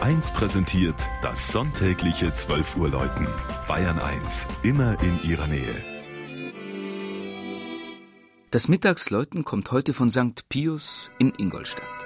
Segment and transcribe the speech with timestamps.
[0.00, 3.26] 1 präsentiert das sonntägliche 12 Uhr Läuten.
[3.68, 5.84] Bayern 1, immer in ihrer Nähe.
[8.50, 10.48] Das Mittagsläuten kommt heute von St.
[10.48, 11.99] Pius in Ingolstadt.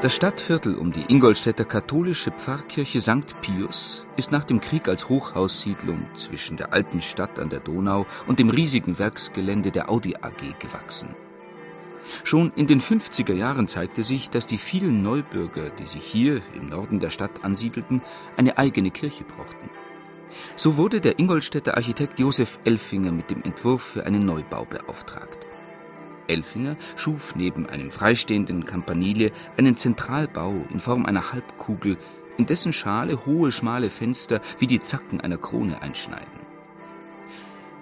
[0.00, 3.38] Das Stadtviertel um die Ingolstädter katholische Pfarrkirche St.
[3.42, 8.38] Pius ist nach dem Krieg als Hochhaussiedlung zwischen der alten Stadt an der Donau und
[8.38, 11.14] dem riesigen Werksgelände der Audi AG gewachsen.
[12.24, 16.70] Schon in den 50er Jahren zeigte sich, dass die vielen Neubürger, die sich hier im
[16.70, 18.00] Norden der Stadt ansiedelten,
[18.38, 19.68] eine eigene Kirche brauchten.
[20.56, 25.49] So wurde der Ingolstädter Architekt Josef Elfinger mit dem Entwurf für einen Neubau beauftragt.
[26.30, 31.98] Elfinger schuf neben einem freistehenden Campanile einen Zentralbau in Form einer Halbkugel,
[32.38, 36.40] in dessen Schale hohe, schmale Fenster wie die Zacken einer Krone einschneiden.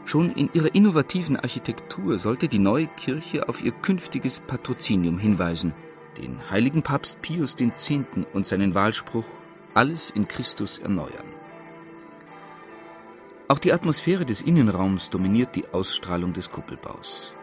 [0.05, 5.75] Schon in ihrer innovativen Architektur sollte die neue Kirche auf ihr künftiges Patrozinium hinweisen,
[6.17, 7.93] den heiligen Papst Pius X.
[8.33, 9.27] und seinen Wahlspruch
[9.75, 11.29] Alles in Christus erneuern.
[13.49, 17.35] Auch die Atmosphäre des Innenraums dominiert die Ausstrahlung des Kuppelbaus.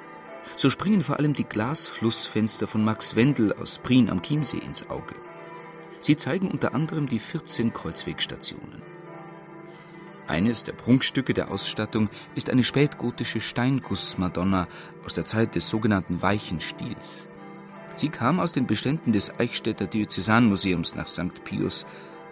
[0.56, 5.16] So springen vor allem die Glasflussfenster von Max Wendel aus Prien am Chiemsee ins Auge.
[6.00, 8.82] Sie zeigen unter anderem die 14 Kreuzwegstationen.
[10.28, 14.68] Eines der Prunkstücke der Ausstattung ist eine spätgotische Steingussmadonna
[15.06, 17.28] aus der Zeit des sogenannten weichen Stils.
[17.96, 21.44] Sie kam aus den Beständen des Eichstätter Diözesanmuseums nach St.
[21.44, 21.86] Pius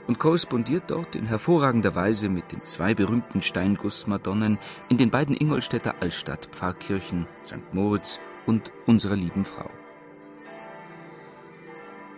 [0.08, 4.58] und korrespondiert dort in hervorragender Weise mit den zwei berühmten Steingussmadonnen
[4.90, 7.74] in den beiden Ingolstädter Altstadt-Pfarrkirchen St.
[7.74, 9.70] Moritz und Unserer lieben Frau.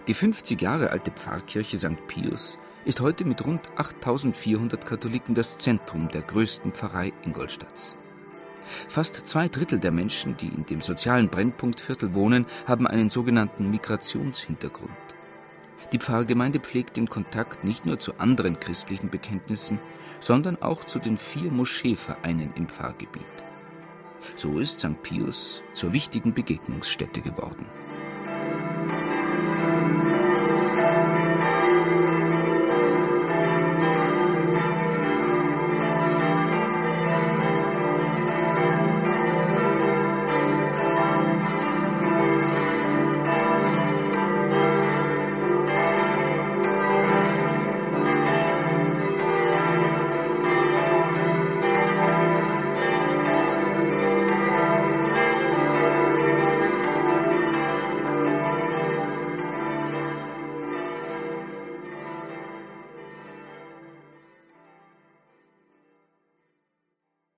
[0.07, 2.05] Die 50 Jahre alte Pfarrkirche St.
[2.07, 7.95] Pius ist heute mit rund 8400 Katholiken das Zentrum der größten Pfarrei Ingolstadts.
[8.87, 15.04] Fast zwei Drittel der Menschen, die in dem sozialen Brennpunktviertel wohnen, haben einen sogenannten Migrationshintergrund.
[15.95, 19.79] Die Pfarrgemeinde pflegt den Kontakt nicht nur zu anderen christlichen Bekenntnissen,
[20.19, 23.23] sondern auch zu den vier Moscheevereinen im Pfarrgebiet.
[24.35, 25.01] So ist St.
[25.03, 27.65] Pius zur wichtigen Begegnungsstätte geworden.